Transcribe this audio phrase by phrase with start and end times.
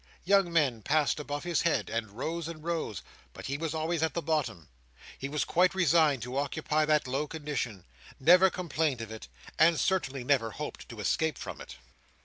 [0.23, 3.03] Young men passed above his head, and rose and rose;
[3.33, 4.67] but he was always at the bottom.
[5.15, 7.85] He was quite resigned to occupy that low condition:
[8.19, 9.27] never complained of it:
[9.59, 11.75] and certainly never hoped to escape from it.